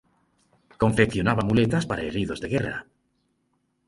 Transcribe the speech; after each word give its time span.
Confeccionaba 0.81 1.47
muletas 1.49 1.87
para 1.89 2.05
heridos 2.09 2.41
de 2.41 2.51
guerra. 2.53 2.77